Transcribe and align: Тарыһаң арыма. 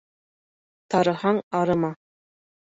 Тарыһаң 0.95 1.43
арыма. 1.61 1.93